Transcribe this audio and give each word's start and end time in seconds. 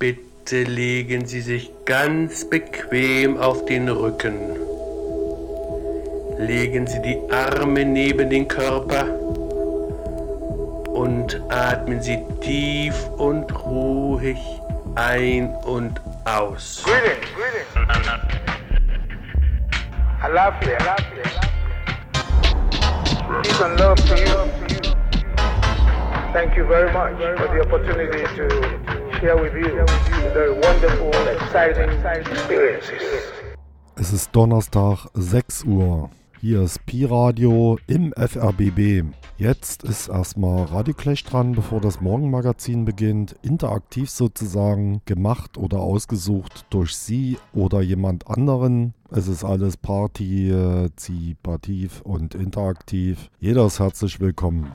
Bitte 0.00 0.62
legen 0.62 1.26
Sie 1.26 1.42
sich 1.42 1.70
ganz 1.84 2.48
bequem 2.48 3.36
auf 3.36 3.66
den 3.66 3.86
Rücken. 3.86 4.56
Legen 6.38 6.86
Sie 6.86 7.02
die 7.02 7.18
Arme 7.30 7.84
neben 7.84 8.30
den 8.30 8.48
Körper 8.48 9.04
und 10.88 11.38
atmen 11.50 12.00
Sie 12.00 12.18
tief 12.40 12.94
und 13.18 13.52
ruhig 13.66 14.38
ein 14.94 15.54
und 15.66 16.00
aus. 16.24 16.82
Greetings, 16.82 17.26
greetings. 17.36 17.68
Alafia, 20.22 20.78
alafia. 20.78 21.24
Peace 23.42 23.60
and 23.60 23.78
love 23.78 24.02
to 24.08 24.16
you. 24.16 24.50
Thank 26.32 26.56
you 26.56 26.64
very 26.64 26.90
much 26.90 27.18
for 27.36 27.48
the 27.52 27.60
opportunity 27.60 28.24
to 28.36 28.89
Es 33.96 34.12
ist 34.14 34.34
Donnerstag, 34.34 35.08
6 35.12 35.64
Uhr. 35.64 36.08
Hier 36.40 36.62
ist 36.62 36.86
Pi-Radio 36.86 37.76
im 37.86 38.14
FRBB. 38.14 39.04
Jetzt 39.36 39.84
ist 39.84 40.08
erstmal 40.08 40.64
Radioclash 40.64 41.22
dran, 41.24 41.52
bevor 41.52 41.82
das 41.82 42.00
Morgenmagazin 42.00 42.86
beginnt. 42.86 43.36
Interaktiv 43.42 44.08
sozusagen, 44.08 45.02
gemacht 45.04 45.58
oder 45.58 45.80
ausgesucht 45.80 46.64
durch 46.70 46.96
Sie 46.96 47.36
oder 47.52 47.82
jemand 47.82 48.26
anderen. 48.26 48.94
Es 49.10 49.28
ist 49.28 49.44
alles 49.44 49.76
partizipativ 49.76 52.00
und 52.04 52.34
interaktiv. 52.34 53.28
Jeder 53.38 53.66
ist 53.66 53.80
herzlich 53.80 54.18
willkommen. 54.18 54.72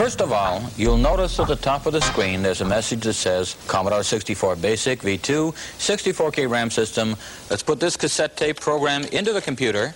First 0.00 0.22
of 0.22 0.32
all, 0.32 0.62
you'll 0.78 0.96
notice 0.96 1.38
at 1.40 1.48
the 1.48 1.56
top 1.56 1.84
of 1.84 1.92
the 1.92 2.00
screen 2.00 2.40
there's 2.40 2.62
a 2.62 2.64
message 2.64 3.02
that 3.02 3.12
says 3.12 3.54
Commodore 3.66 4.02
64 4.02 4.56
Basic 4.56 5.00
V2, 5.00 5.52
64K 5.52 6.48
RAM 6.48 6.70
system. 6.70 7.16
Let's 7.50 7.62
put 7.62 7.80
this 7.80 7.98
cassette 7.98 8.34
tape 8.34 8.58
program 8.58 9.04
into 9.04 9.34
the 9.34 9.42
computer 9.42 9.94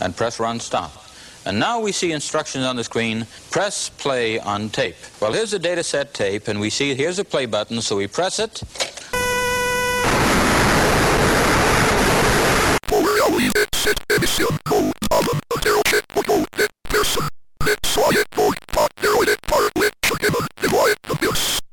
and 0.00 0.16
press 0.16 0.40
run 0.40 0.58
stop. 0.58 1.04
And 1.46 1.56
now 1.56 1.78
we 1.78 1.92
see 1.92 2.10
instructions 2.10 2.64
on 2.64 2.74
the 2.74 2.82
screen, 2.82 3.28
press 3.52 3.88
play 3.88 4.40
on 4.40 4.70
tape. 4.70 4.96
Well, 5.20 5.32
here's 5.32 5.52
the 5.52 5.60
Datasette 5.60 6.12
tape, 6.12 6.48
and 6.48 6.58
we 6.58 6.68
see 6.68 6.96
here's 6.96 7.20
a 7.20 7.24
play 7.24 7.46
button, 7.46 7.80
so 7.80 7.94
we 7.94 8.08
press 8.08 8.40
it. 8.40 8.64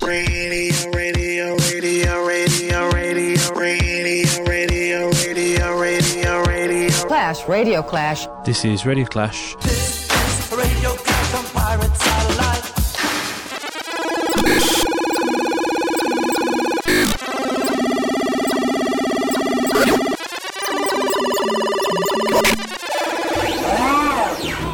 Radio, 0.02 0.92
radio, 0.92 1.56
radio, 1.56 2.26
radio, 2.26 2.90
radio, 2.90 3.48
radio, 3.56 4.44
radio, 4.44 5.10
radio, 5.10 5.80
radio, 5.80 6.44
radio. 6.44 7.08
Clash, 7.08 7.48
Radio 7.48 7.82
Clash. 7.82 8.28
This 8.46 8.66
is 8.66 8.86
Radio 8.86 9.06
Clash. 9.06 9.56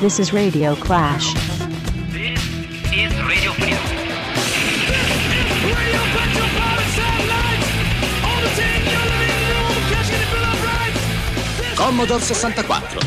This 0.02 0.18
is 0.20 0.34
Radio 0.34 0.74
Clash. 0.74 1.30
is 1.30 1.38
Radio 3.22 3.54
Free. 3.54 3.78
Commodore 11.76 12.20
64. 12.20 13.00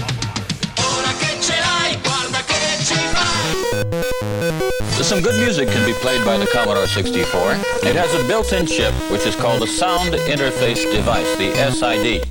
Ora 0.78 1.10
che 1.18 1.36
ce 1.40 1.54
l'hai, 1.58 1.98
guarda 2.00 2.38
che 2.46 2.54
ci 2.84 2.94
fai. 2.94 5.02
Some 5.02 5.20
good 5.20 5.34
music 5.40 5.68
can 5.72 5.84
be 5.84 5.94
played 5.94 6.24
by 6.24 6.38
the 6.38 6.46
Commodore 6.46 6.86
64. 6.86 7.56
It 7.82 7.96
has 7.96 8.14
a 8.14 8.22
built-in 8.28 8.66
chip 8.66 8.94
which 9.10 9.26
is 9.26 9.34
called 9.34 9.62
a 9.62 9.66
Sound 9.66 10.14
Interface 10.28 10.88
Device, 10.92 11.34
the 11.38 11.50
SID. 11.72 12.22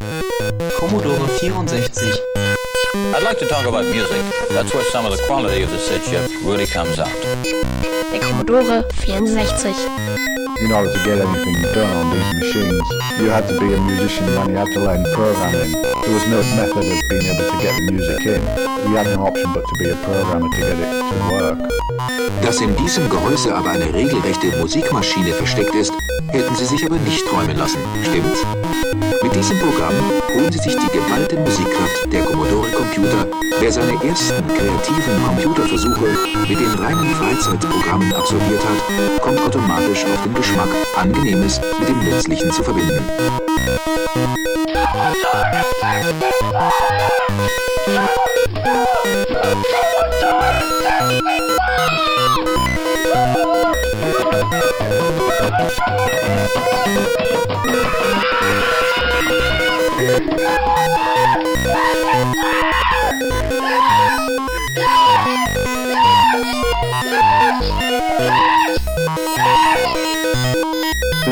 Commodore 0.79 1.27
64. 1.37 2.32
I'd 2.95 3.23
like 3.23 3.39
to 3.39 3.47
talk 3.47 3.65
about 3.65 3.85
music. 3.85 4.21
That's 4.49 4.71
where 4.73 4.83
some 4.91 5.05
of 5.05 5.11
the 5.11 5.23
quality 5.25 5.63
of 5.63 5.71
the 5.71 5.79
SID 5.79 6.03
chip 6.03 6.29
really 6.43 6.67
comes 6.67 6.99
out. 6.99 7.09
Der 8.11 8.19
Commodore 8.19 8.83
64. 8.93 9.73
in 10.61 10.71
order 10.71 10.93
to 10.93 10.99
get 11.03 11.17
anything 11.17 11.61
done 11.73 11.89
on 11.89 12.13
these 12.13 12.29
machines, 12.37 12.83
you 13.19 13.29
had 13.29 13.47
to 13.47 13.59
be 13.59 13.73
a 13.73 13.81
musician 13.81 14.29
and 14.29 14.49
you 14.51 14.55
had 14.55 14.67
to 14.67 14.79
learn 14.79 15.03
programming. 15.13 15.71
There 15.73 16.13
was 16.13 16.27
no 16.29 16.39
method 16.55 16.85
of 16.85 16.99
being 17.09 17.25
able 17.33 17.49
to 17.49 17.57
get 17.61 17.73
the 17.73 17.91
music 17.91 18.25
in. 18.29 18.41
You 18.87 18.95
had 18.95 19.07
no 19.07 19.25
option 19.25 19.51
but 19.53 19.65
to 19.65 19.75
be 19.79 19.89
a 19.89 19.95
programmer 19.95 20.49
to 20.49 20.57
get 20.57 20.77
it 20.77 20.89
to 21.09 21.15
work. 21.33 21.59
Dass 22.43 22.61
in 22.61 22.75
diesem 22.75 23.09
Gehäuse 23.09 23.55
aber 23.55 23.71
eine 23.71 23.91
regelrechte 23.91 24.55
Musikmaschine 24.57 25.33
versteckt 25.33 25.73
ist, 25.73 25.93
hätten 26.29 26.55
Sie 26.55 26.65
sich 26.65 26.85
aber 26.85 26.97
nicht 26.97 27.25
träumen 27.25 27.57
lassen, 27.57 27.79
stimmt's? 28.03 28.45
Mit 29.23 29.33
diesem 29.33 29.57
Programm 29.57 29.93
holen 30.35 30.51
Sie 30.51 30.59
sich 30.59 30.75
die 30.75 30.91
geballte 30.91 31.37
Musikkraft 31.37 32.11
der 32.11 32.23
Commodore 32.23 32.69
Computer. 32.71 33.25
Wer 33.59 33.71
seine 33.71 33.93
ersten 34.03 34.45
kreativen 34.47 35.23
Computerversuche 35.25 36.07
mit 36.47 36.59
den 36.59 36.73
reinen 36.73 37.09
Freizeitprogrammen 37.15 38.13
absolviert 38.13 38.61
hat, 38.61 39.21
kommt 39.21 39.39
automatisch 39.39 40.03
auf 40.03 40.23
den 40.23 40.33
Geschmack, 40.33 40.69
Angenehmes 40.97 41.61
mit 41.79 41.87
dem 41.87 41.99
Nützlichen 41.99 42.51
zu 42.51 42.63
verbinden. 42.63 43.01
Toen 55.53 55.61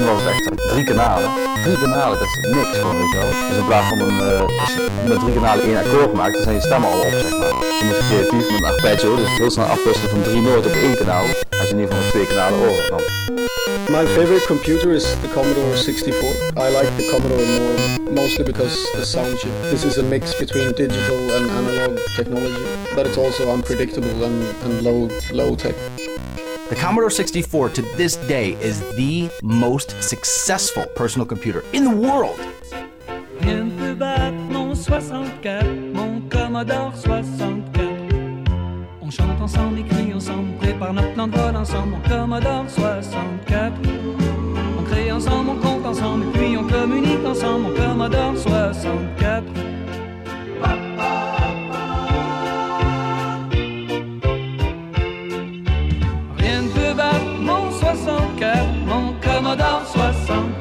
was 0.05 0.23
het 0.23 0.29
echt 0.29 0.69
drie 0.69 0.83
kanalen. 0.83 1.31
Drie 1.63 1.77
kanalen, 1.79 2.19
dat 2.19 2.30
niks 2.49 2.77
gewoon, 2.77 2.97
weet 2.97 3.11
je 3.11 3.17
wel. 3.17 3.29
Dus 3.49 3.57
in 3.57 3.65
plaats 3.65 3.87
van 3.89 3.99
een, 3.99 4.15
je 5.03 5.07
met 5.07 5.19
drie 5.19 5.33
kanalen 5.33 5.63
één 5.63 5.77
akkoord 5.77 6.13
maakt, 6.13 6.33
dan 6.33 6.43
zijn 6.43 6.55
je 6.55 6.61
stemmen 6.61 6.89
al 6.89 6.99
op, 6.99 7.11
zeg 7.11 7.37
maar. 7.39 7.53
Je 7.79 7.85
moet 7.87 7.97
creatief 8.09 8.51
met 8.51 8.59
een 8.59 8.65
arpeggio, 8.65 9.15
dus 9.15 9.37
heel 9.37 9.49
snel 9.51 9.65
afwisselen 9.65 10.09
van 10.09 10.21
drie 10.21 10.41
noten 10.41 10.71
op 10.71 10.77
één 10.77 10.95
kanaal, 10.95 11.25
als 11.59 11.67
je 11.67 11.73
in 11.75 11.79
ieder 11.79 11.95
geval 11.95 12.09
twee 12.09 12.27
kanalen 12.27 12.59
over 12.69 12.89
kan. 12.89 13.01
My 13.89 14.05
favorite 14.07 14.45
computer 14.47 14.93
is 14.93 15.03
the 15.21 15.27
Commodore 15.33 15.75
64. 15.77 16.35
I 16.57 16.69
like 16.69 16.89
the 16.97 17.09
Commodore 17.11 17.45
more, 17.59 18.13
mostly 18.21 18.43
because 18.43 18.75
the 18.95 19.05
sound 19.05 19.37
chip. 19.39 19.51
This 19.69 19.83
is 19.83 19.97
a 19.97 20.03
mix 20.03 20.33
between 20.35 20.71
digital 20.71 21.19
and 21.35 21.49
analog 21.51 21.99
technology, 22.15 22.65
but 22.95 23.05
it's 23.05 23.17
also 23.17 23.51
unpredictable 23.51 24.23
and, 24.23 24.45
and 24.63 24.81
low 24.81 25.09
low 25.33 25.55
tech. 25.55 25.75
The 26.71 26.77
Commodore 26.77 27.09
64 27.09 27.69
to 27.71 27.81
this 27.97 28.15
day 28.29 28.53
is 28.61 28.79
the 28.95 29.29
most 29.43 30.01
successful 30.01 30.85
personal 30.95 31.27
computer 31.27 31.65
in 31.73 31.83
the 31.83 31.89
world. 31.89 32.39
Rien 33.41 33.65
ne 33.75 33.93
battre 33.93 34.37
mon 34.49 34.73
64, 34.73 35.65
mon 35.93 36.21
Commodore 36.29 36.93
64. 36.95 37.83
On 39.01 39.09
chante 39.11 39.41
ensemble, 39.41 39.79
et 39.79 40.13
ensemble, 40.13 40.55
prépare 40.59 40.93
notre 40.93 41.13
plan 41.13 41.27
de 41.27 41.35
vol 41.37 41.57
ensemble, 41.57 41.89
mon 41.89 42.01
Commodore 42.07 42.69
64. 42.69 43.73
On 44.79 44.83
crée 44.83 45.11
ensemble, 45.11 45.49
on 45.49 45.57
compte 45.57 45.85
ensemble, 45.85 46.23
et 46.29 46.39
puis 46.39 46.55
on 46.55 46.65
communique 46.69 47.25
ensemble, 47.25 47.67
mon 47.67 47.75
Commodore 47.75 48.37
64. 48.37 49.70
dans 59.55 59.85
60 59.85 60.60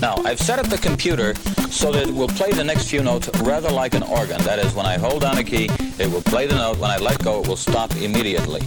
Now, 0.00 0.14
I've 0.24 0.38
set 0.38 0.58
up 0.58 0.68
the 0.68 0.78
computer 0.78 1.34
so 1.70 1.90
that 1.92 2.08
it 2.08 2.14
will 2.14 2.28
play 2.28 2.52
the 2.52 2.62
next 2.62 2.88
few 2.88 3.02
notes 3.02 3.28
rather 3.42 3.70
like 3.70 3.94
an 3.94 4.04
organ. 4.04 4.40
That 4.42 4.58
is, 4.58 4.72
when 4.74 4.86
I 4.86 4.96
hold 4.96 5.22
down 5.22 5.38
a 5.38 5.44
key, 5.44 5.68
it 5.98 6.10
will 6.10 6.22
play 6.22 6.46
the 6.46 6.54
note. 6.54 6.78
When 6.78 6.90
I 6.90 6.98
let 6.98 7.22
go, 7.24 7.40
it 7.42 7.48
will 7.48 7.56
stop 7.56 7.94
immediately. 7.96 8.60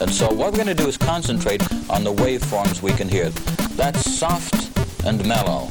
And 0.00 0.10
so 0.10 0.26
what 0.28 0.52
we're 0.52 0.64
going 0.64 0.66
to 0.66 0.74
do 0.74 0.88
is 0.88 0.96
concentrate 0.96 1.62
on 1.88 2.02
the 2.02 2.12
waveforms 2.12 2.82
we 2.82 2.92
can 2.92 3.08
hear. 3.08 3.30
That's 3.76 4.10
soft 4.10 4.76
and 5.06 5.24
mellow. 5.26 5.68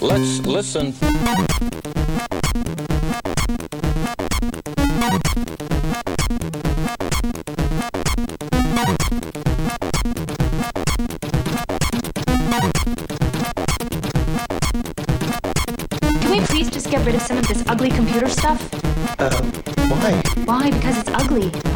Let's 0.00 0.40
listen. 0.40 0.94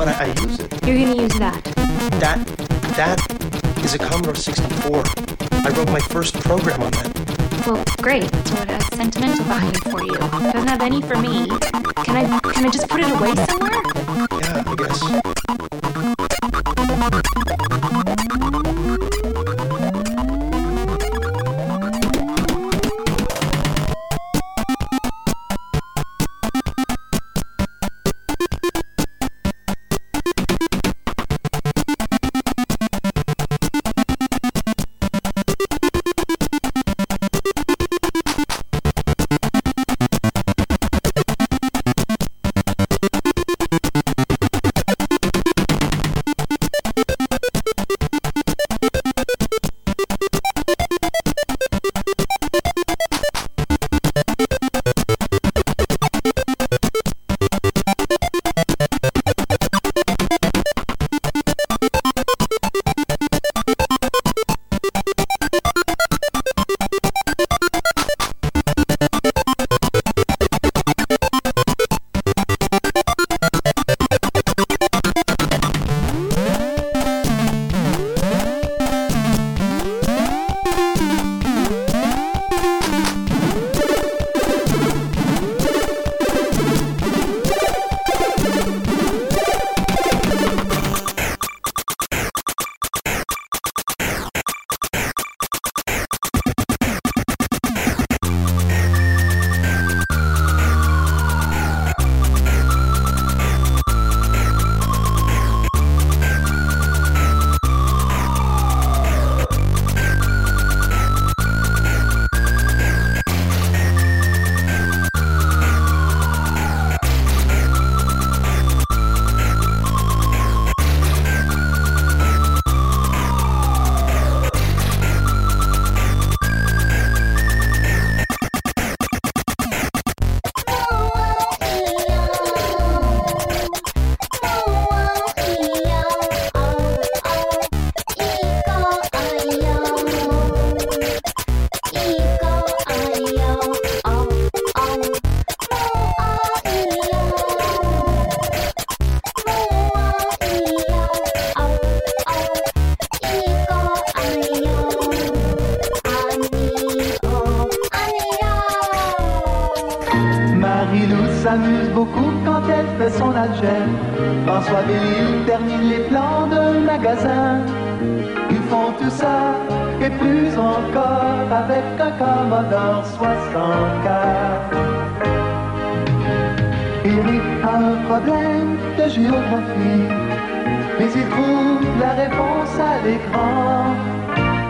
I, 0.09 0.25
I 0.25 0.27
use 0.43 0.61
it. 0.61 0.87
You're 0.87 0.99
gonna 0.99 1.23
use 1.23 1.39
that. 1.39 1.63
That, 2.21 2.45
that 2.97 3.85
is 3.85 3.95
a 3.95 3.99
Commodore 3.99 4.35
64. 4.35 5.03
I 5.53 5.71
wrote 5.71 5.91
my 5.91 6.01
first 6.01 6.35
program 6.41 6.83
on 6.83 6.91
that. 6.93 7.65
Well, 7.67 7.83
great. 8.03 8.31
So 8.47 8.63
it 8.63 8.69
has 8.69 8.87
sentimental 8.89 9.45
value 9.47 9.73
for 9.91 10.03
you. 10.03 10.19
Doesn't 10.19 10.69
have 10.69 10.83
any 10.83 11.01
for 11.01 11.17
me. 11.17 11.47
Can 12.05 12.17
I 12.17 12.39
can 12.41 12.67
I 12.67 12.71
just 12.71 12.89
put 12.89 13.01
it 13.01 13.11
away 13.11 13.35
somewhere? 13.47 13.83
Yeah, 14.41 14.63
I 14.67 14.75
guess. 14.77 15.24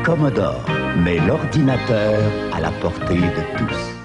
Commodore 0.05 0.65
met 1.03 1.19
l'ordinateur 1.19 2.21
à 2.53 2.61
la 2.61 2.71
portée 2.71 3.17
de 3.17 3.59
tous. 3.59 4.04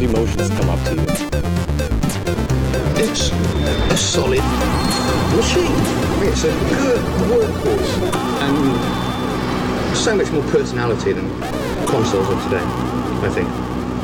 C64, 0.00 0.08
emotions 0.08 0.48
come 0.50 0.70
up 0.70 0.78
to 0.86 0.94
you? 0.94 1.02
It's 3.02 3.30
a 3.30 3.96
solid 3.96 4.42
machine. 5.36 5.72
It's 6.22 6.44
a 6.44 6.50
good 6.50 7.00
workhorse 7.28 8.12
and 8.42 9.96
so 9.96 10.16
much 10.16 10.30
more 10.30 10.42
personality 10.44 11.12
than 11.12 11.28
consoles 11.86 12.28
of 12.28 12.42
today, 12.44 12.62
I 12.62 13.30
think. 13.30 13.48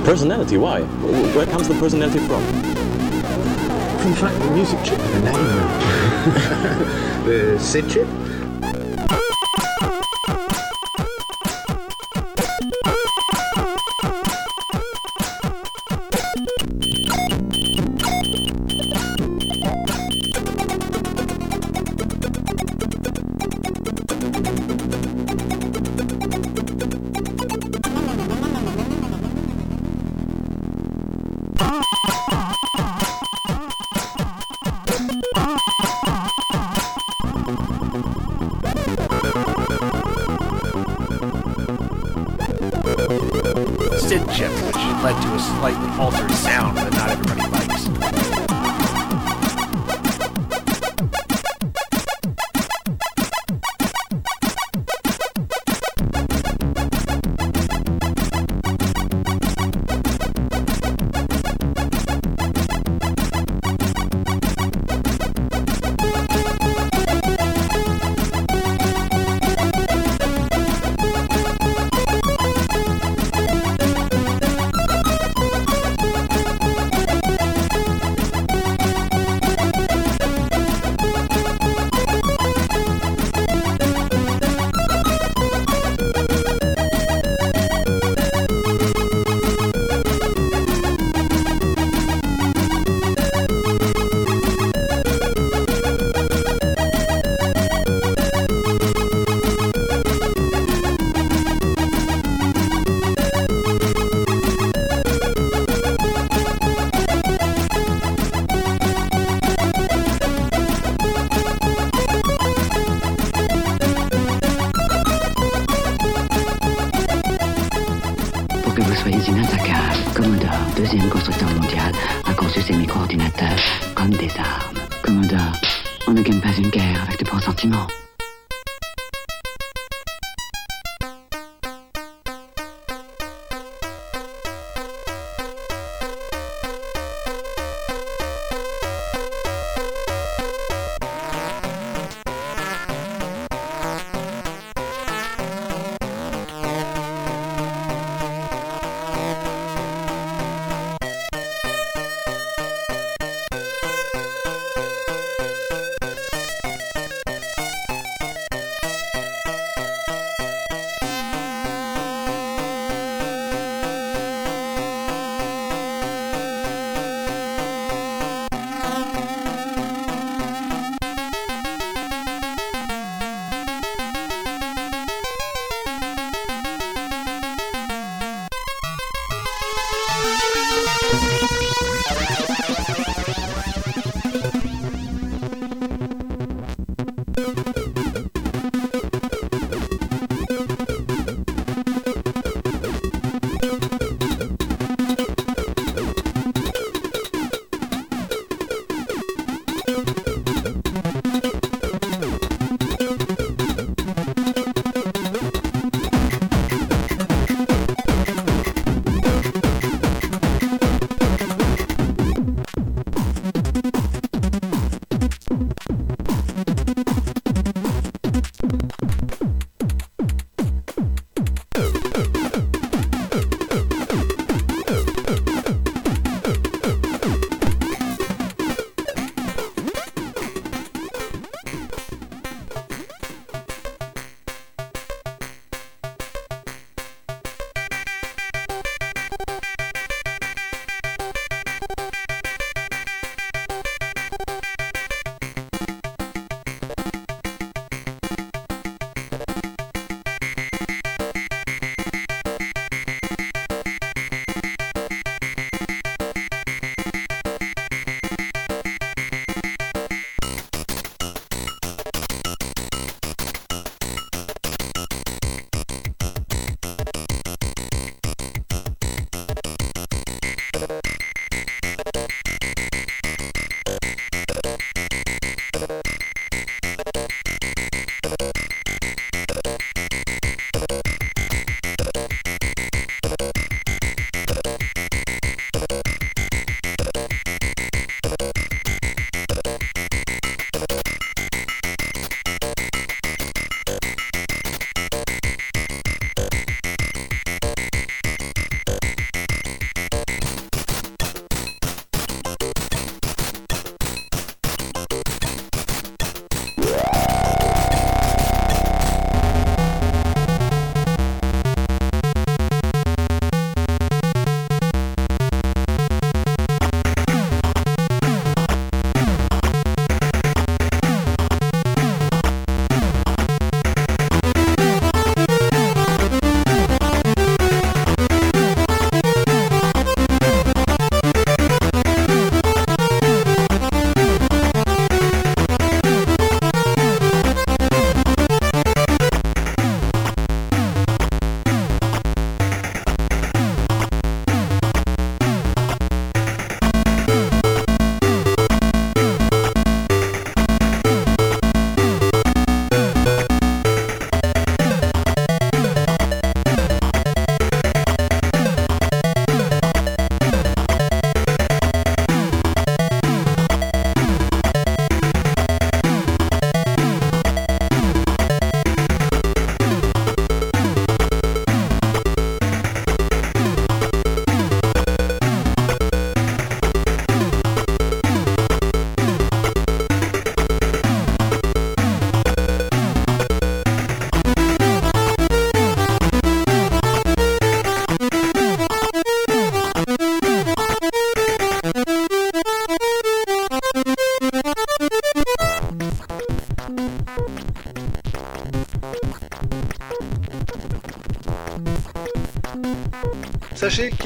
Personality, 0.04 0.56
why? 0.56 0.82
Where 0.82 1.46
comes 1.46 1.68
the 1.68 1.74
personality 1.74 2.18
from? 2.20 2.42
From 3.98 4.10
the 4.10 4.16
fact 4.16 4.38
the 4.38 4.50
music 4.52 4.82
chip 4.84 4.98
a 4.98 5.20
name. 5.20 5.34
the 7.26 7.58
SID 7.58 7.90
chip? 7.90 8.08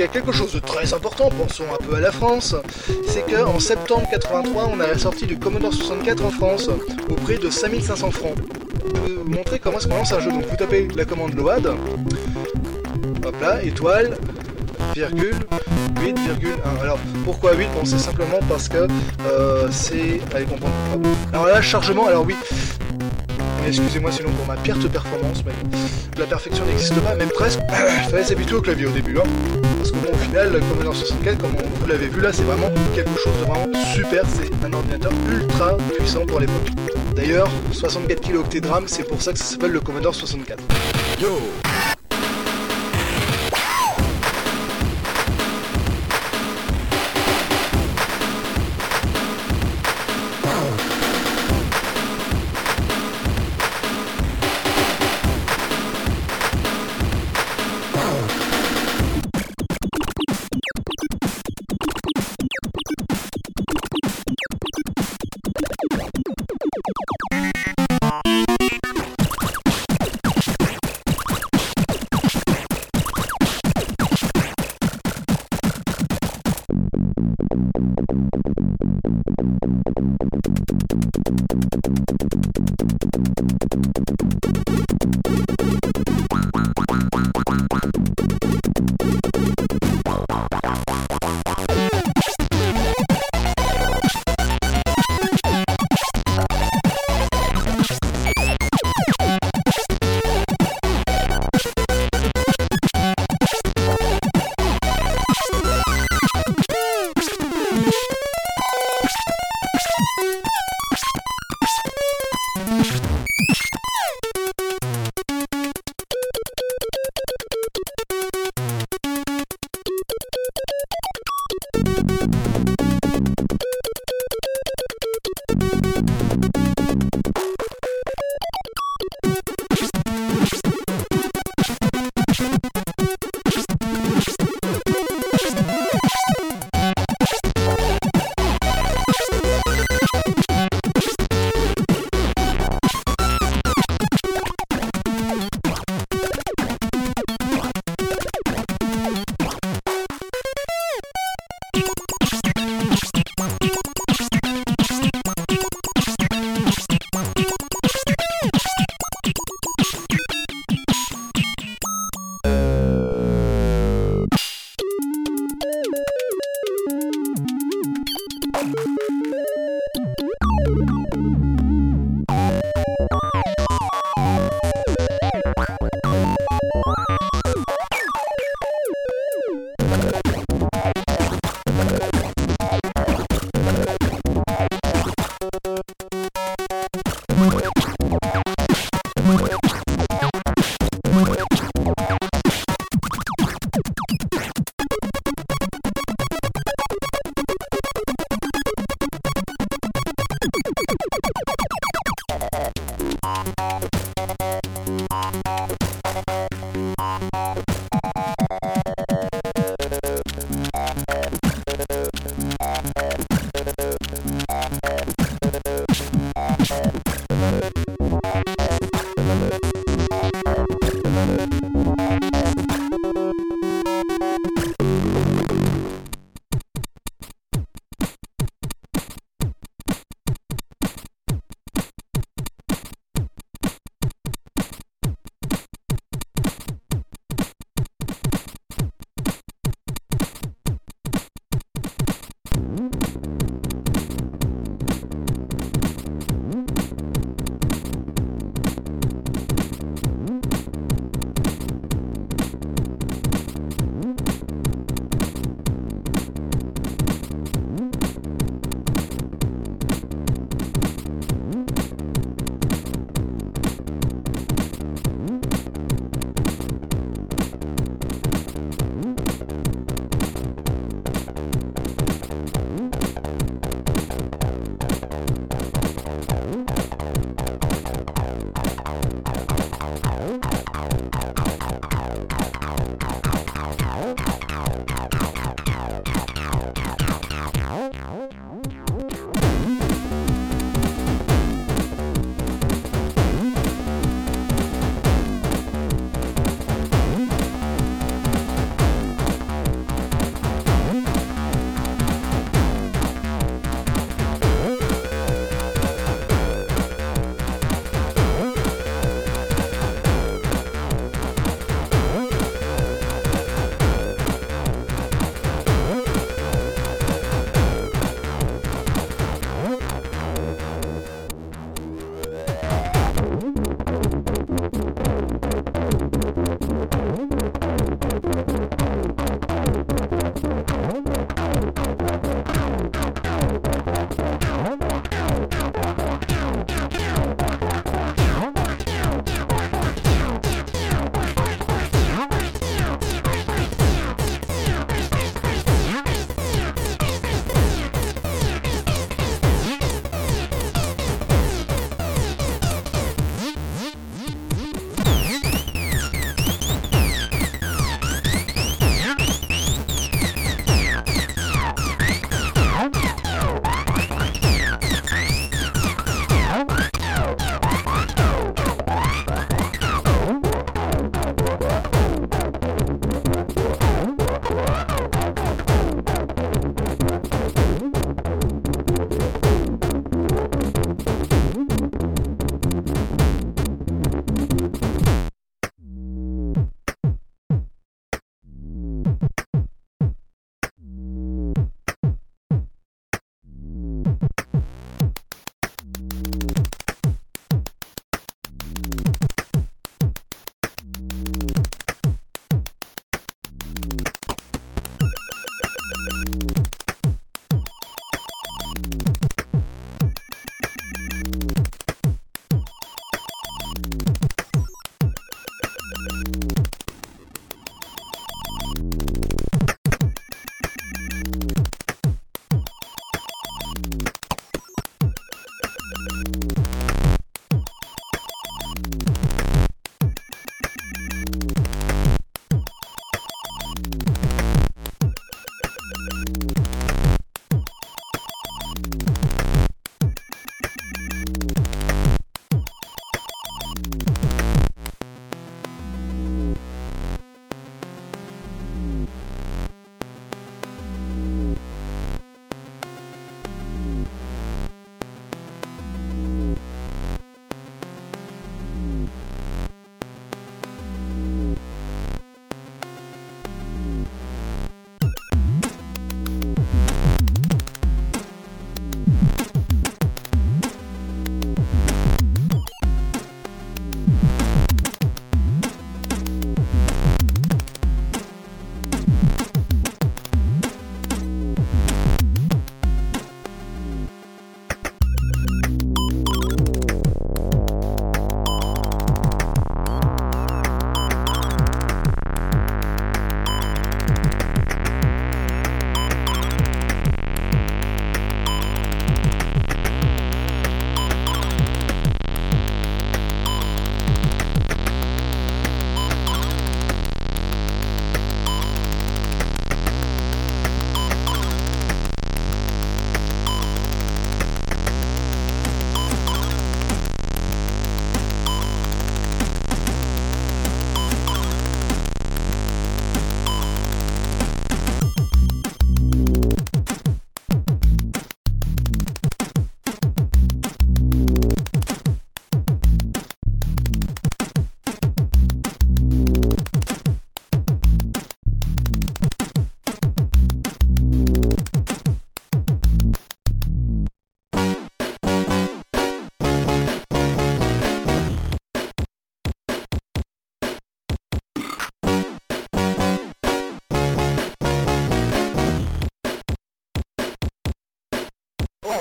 Y 0.00 0.04
a 0.04 0.08
quelque 0.08 0.32
chose 0.32 0.54
de 0.54 0.60
très 0.60 0.94
important, 0.94 1.28
pensons 1.28 1.64
un 1.74 1.84
peu 1.84 1.96
à 1.96 2.00
la 2.00 2.10
France, 2.10 2.56
c'est 3.06 3.22
qu'en 3.30 3.60
septembre 3.60 4.06
83, 4.10 4.70
on 4.72 4.80
a 4.80 4.86
la 4.86 4.96
sortie 4.96 5.26
du 5.26 5.38
Commodore 5.38 5.74
64 5.74 6.24
en 6.24 6.30
France, 6.30 6.70
au 7.10 7.14
prix 7.16 7.38
de 7.38 7.50
5500 7.50 8.10
francs. 8.10 8.34
Je 8.94 9.00
vais 9.00 9.16
vous 9.16 9.30
montrer 9.30 9.58
comment 9.58 9.76
qu'on 9.76 9.96
lance 9.96 10.12
un 10.12 10.20
jeu. 10.20 10.30
Donc 10.30 10.46
vous 10.46 10.56
tapez 10.56 10.88
la 10.96 11.04
commande 11.04 11.34
load, 11.34 11.66
hop 11.66 13.34
là, 13.42 13.62
étoile, 13.62 14.16
virgule, 14.94 15.36
8,1. 15.96 16.80
Alors 16.80 16.98
pourquoi 17.26 17.54
8 17.54 17.68
Bon 17.74 17.84
c'est 17.84 17.98
simplement 17.98 18.40
parce 18.48 18.68
que 18.68 18.88
euh, 19.26 19.68
c'est... 19.70 20.20
Allez 20.34 20.46
comprendre. 20.46 20.74
Alors 21.32 21.46
là, 21.46 21.60
chargement, 21.60 22.06
alors 22.06 22.24
oui, 22.24 22.36
Excusez-moi 23.66 24.10
sinon 24.10 24.30
pour 24.30 24.46
ma 24.46 24.56
perte 24.56 24.88
performance, 24.88 25.44
mais 25.44 25.52
la 26.20 26.26
perfection 26.26 26.64
n'existe 26.66 27.00
pas, 27.00 27.14
même 27.14 27.30
presque. 27.30 27.60
Il 28.04 28.10
fallait 28.10 28.24
s'habituer 28.24 28.56
au 28.56 28.60
clavier 28.60 28.86
au 28.86 28.90
début, 28.90 29.18
hein. 29.18 29.22
Parce 29.78 29.90
que 29.90 29.96
bon, 29.96 30.12
au 30.12 30.16
final, 30.16 30.52
le 30.52 30.60
Commodore 30.60 30.94
64, 30.94 31.38
comme 31.38 31.52
vous 31.52 31.86
l'avez 31.86 32.08
vu 32.08 32.20
là, 32.20 32.30
c'est 32.32 32.42
vraiment 32.42 32.70
quelque 32.94 33.18
chose 33.18 33.32
de 33.40 33.46
vraiment 33.46 33.66
super. 33.94 34.24
C'est 34.28 34.50
un 34.66 34.72
ordinateur 34.72 35.12
ultra 35.32 35.76
puissant 35.98 36.26
pour 36.26 36.40
l'époque. 36.40 36.68
D'ailleurs, 37.16 37.48
64 37.72 38.20
kilooctets 38.20 38.60
de 38.60 38.68
RAM, 38.68 38.84
c'est 38.86 39.04
pour 39.04 39.22
ça 39.22 39.32
que 39.32 39.38
ça 39.38 39.44
s'appelle 39.44 39.72
le 39.72 39.80
Commodore 39.80 40.14
64. 40.14 40.62
Yo 41.20 41.38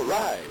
Right. 0.09 0.48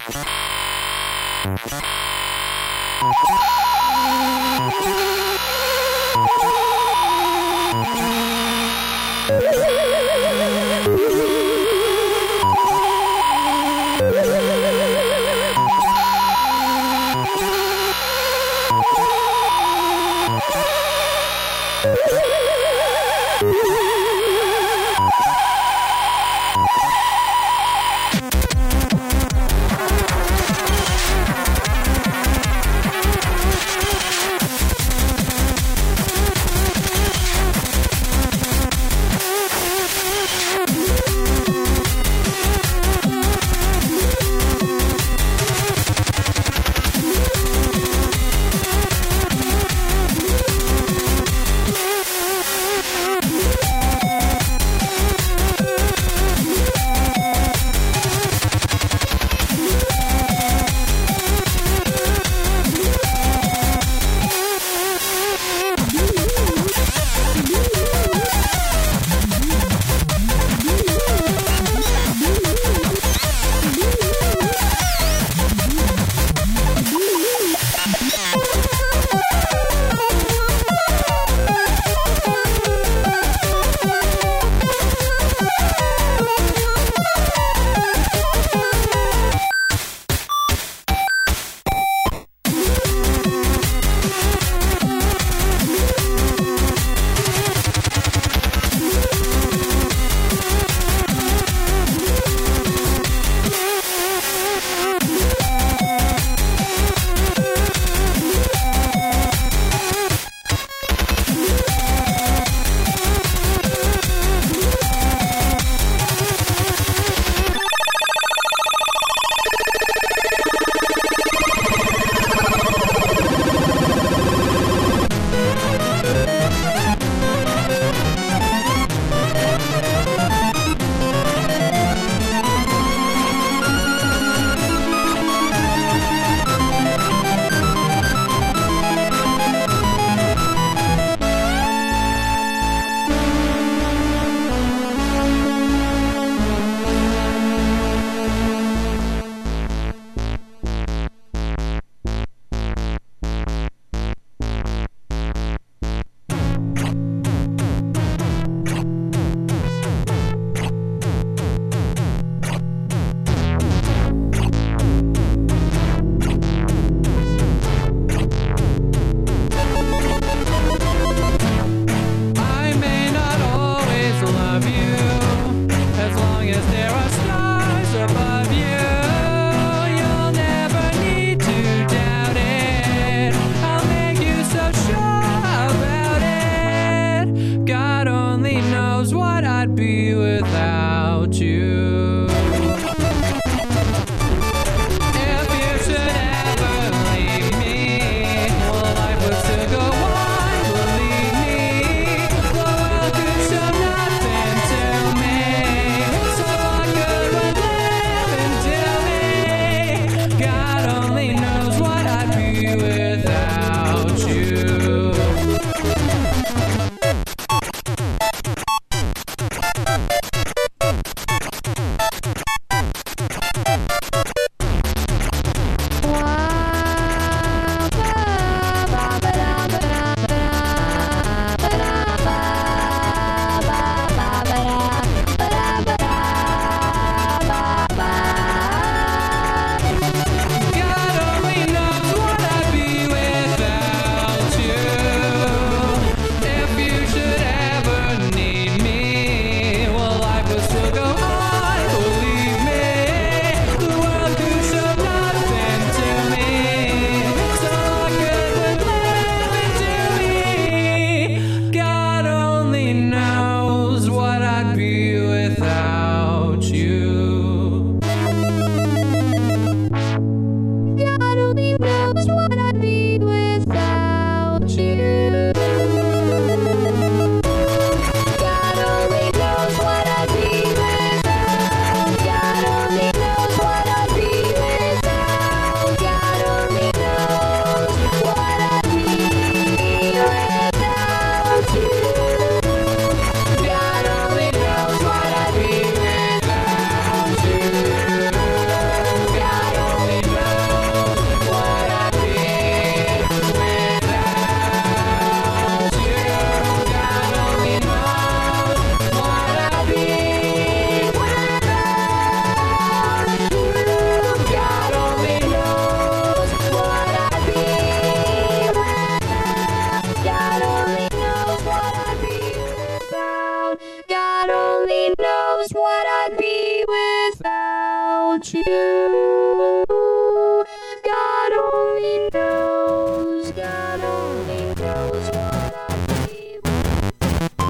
Yeah. 0.00 0.32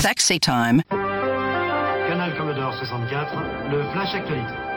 Sexy 0.00 0.40
time. 0.40 0.82
Canal 2.08 2.36
Commodore 2.36 2.74
64, 2.74 3.34
le 3.70 3.84
flash 3.92 4.14
actualité. 4.16 4.69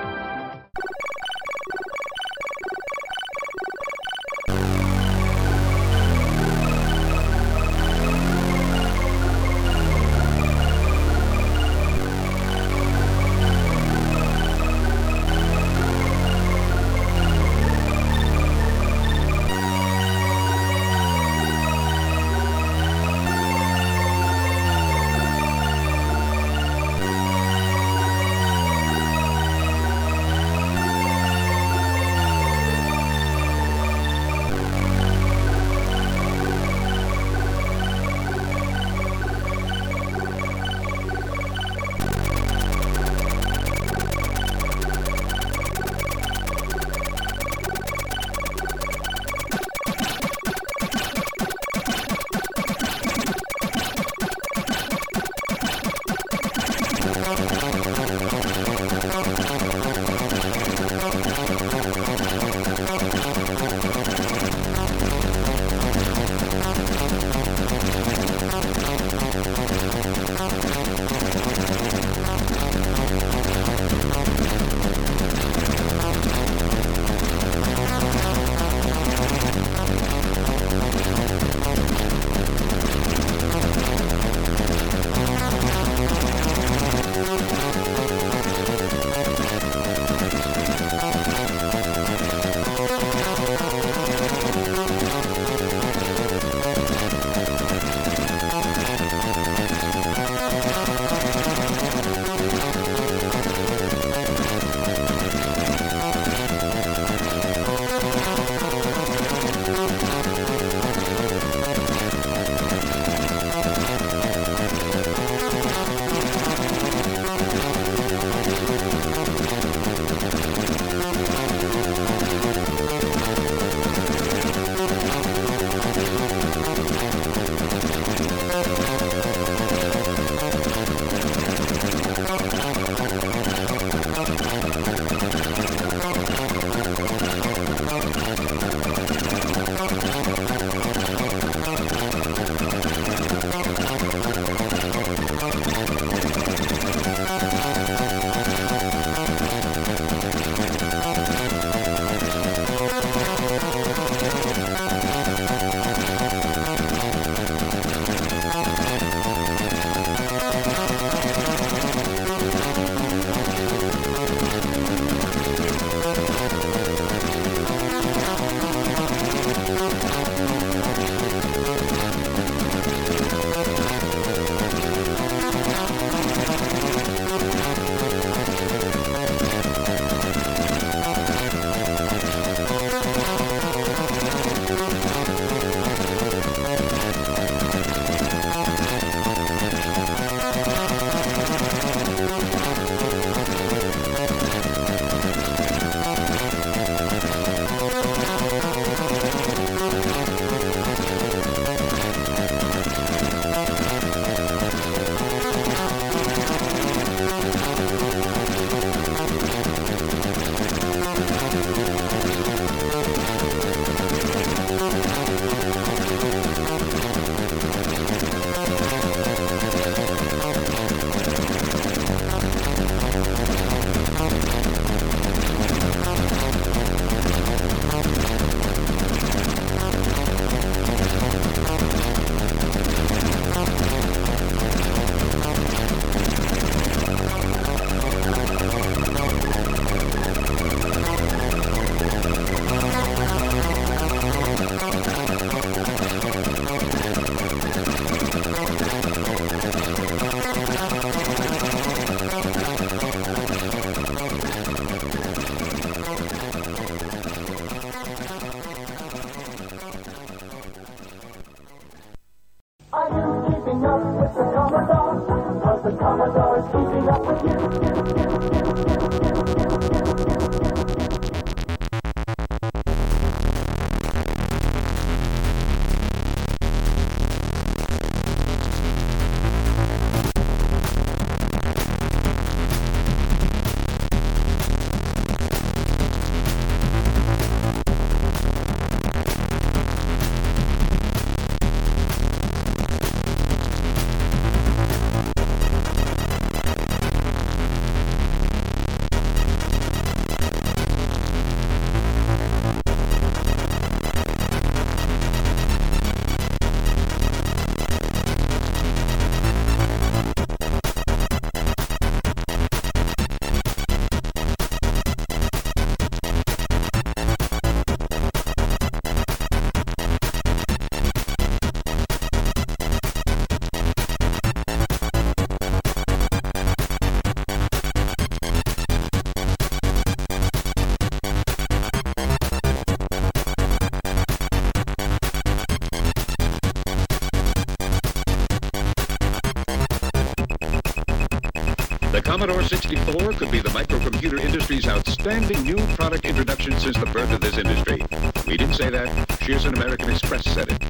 Outstanding 345.26 345.64
new 345.64 345.78
product 345.96 346.26
introduction 346.26 346.78
since 346.82 346.98
the 346.98 347.06
birth 347.06 347.32
of 347.32 347.40
this 347.40 347.58
industry. 347.58 348.06
We 348.46 348.58
didn't 348.58 348.76
say 348.76 348.90
that. 348.90 349.08
Shearson 349.40 349.74
American 349.74 350.10
Express 350.10 350.44
said 350.44 350.68
it. 350.70 350.84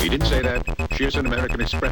We 0.00 0.08
didn't 0.08 0.26
say 0.26 0.40
that. 0.40 0.64
Shearson 0.92 1.26
American 1.26 1.60
Express 1.60 1.87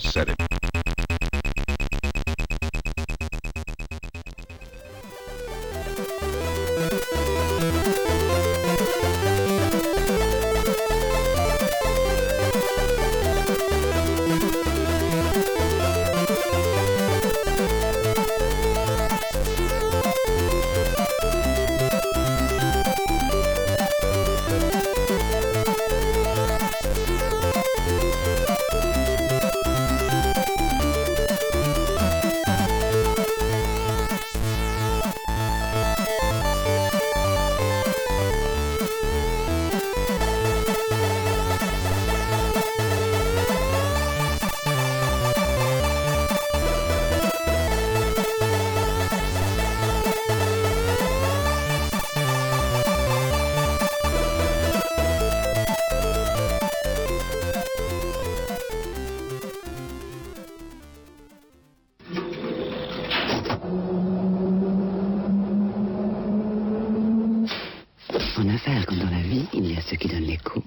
a 69.76 69.80
ceux 69.82 69.96
qui 69.96 70.08
donnent 70.08 70.24
les 70.24 70.38
coups 70.38 70.66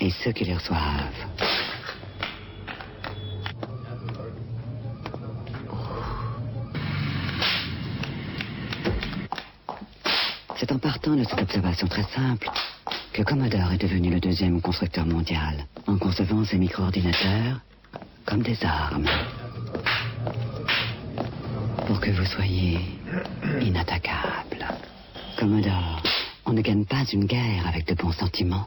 et 0.00 0.10
ceux 0.10 0.32
qui 0.32 0.44
les 0.44 0.54
reçoivent. 0.54 1.26
C'est 10.56 10.70
en 10.70 10.78
partant 10.78 11.16
de 11.16 11.24
cette 11.24 11.42
observation 11.42 11.88
très 11.88 12.04
simple 12.04 12.48
que 13.12 13.22
Commodore 13.22 13.72
est 13.72 13.82
devenu 13.82 14.10
le 14.10 14.20
deuxième 14.20 14.60
constructeur 14.60 15.04
mondial 15.04 15.66
en 15.86 15.96
concevant 15.98 16.44
ses 16.44 16.56
micro-ordinateurs 16.56 17.60
comme 18.24 18.42
des 18.42 18.58
armes. 18.64 19.08
Pour 21.86 22.00
que 22.00 22.10
vous 22.10 22.24
soyez 22.24 22.78
inattaquable. 23.60 24.64
Commodore, 25.36 26.00
on 26.52 26.54
ne 26.54 26.60
gagne 26.60 26.84
pas 26.84 27.02
une 27.10 27.24
guerre 27.24 27.66
avec 27.66 27.86
de 27.86 27.94
bons 27.94 28.12
sentiments. 28.12 28.66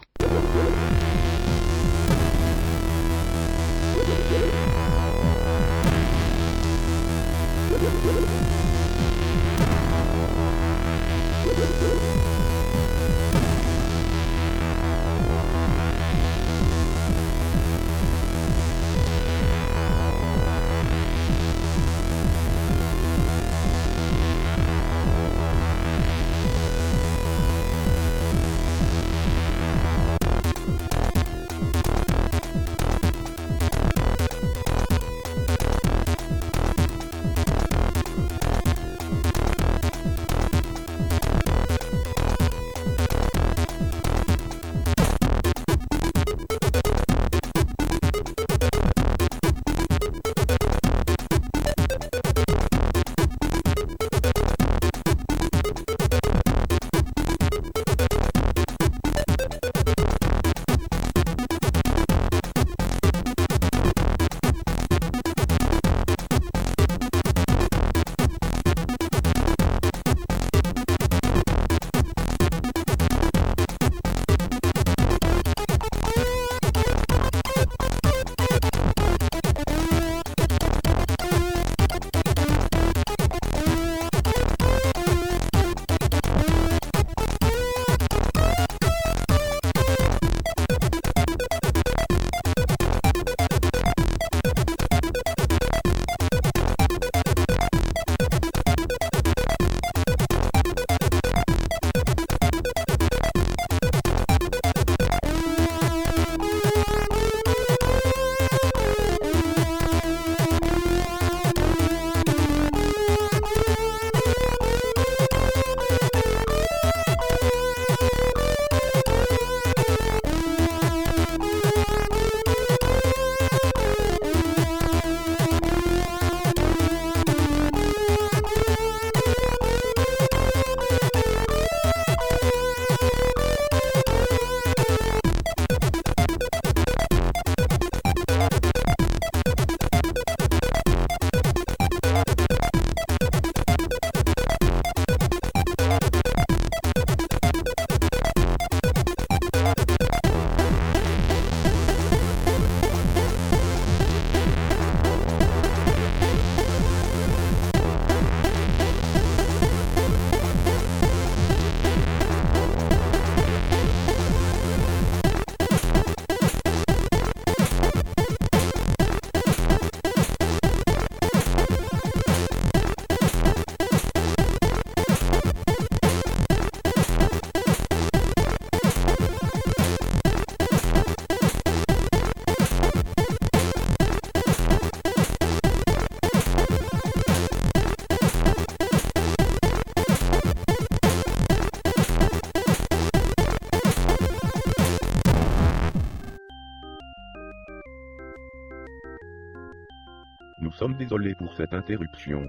Désolés 201.05 201.35
pour 201.35 201.53
cette 201.55 201.73
interruption. 201.73 202.47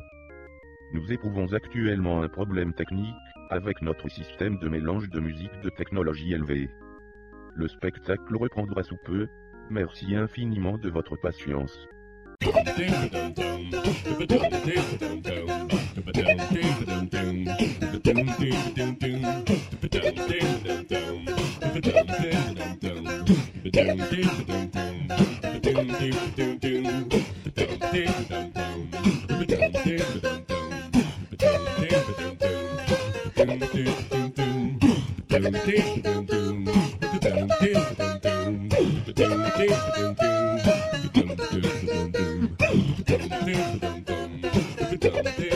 Nous 0.94 1.12
éprouvons 1.12 1.52
actuellement 1.52 2.22
un 2.22 2.28
problème 2.28 2.72
technique 2.72 3.14
avec 3.50 3.82
notre 3.82 4.09
système 4.09 4.57
de 4.59 4.68
mélange 4.68 5.11
de 5.11 5.20
musique 5.20 5.61
de 5.62 5.68
technologie 5.68 6.32
élevée. 6.32 6.70
Le 7.54 7.68
spectacle 7.68 8.34
reprendra 8.34 8.82
sous 8.82 8.96
peu. 9.04 9.28
Merci 9.68 10.16
infiniment 10.16 10.78
de 10.78 10.88
votre 10.88 11.16
patience. 11.16 11.76
Dum 15.97 16.12
dum 45.01 45.24
dum. 45.24 45.55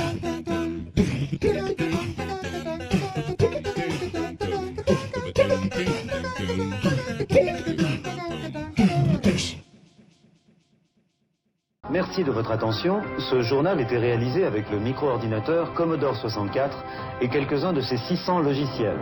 Merci 11.91 12.23
de 12.23 12.31
votre 12.31 12.51
attention. 12.51 13.01
Ce 13.29 13.41
journal 13.41 13.81
était 13.81 13.97
réalisé 13.97 14.45
avec 14.45 14.71
le 14.71 14.79
micro-ordinateur 14.79 15.73
Commodore 15.73 16.15
64 16.15 16.85
et 17.19 17.27
quelques-uns 17.27 17.73
de 17.73 17.81
ses 17.81 17.97
600 17.97 18.39
logiciels. 18.39 18.97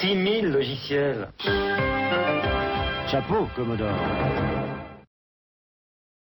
6000 0.00 0.50
logiciels. 0.50 1.28
Chapeau, 3.06 3.46
Commodore. 3.54 3.94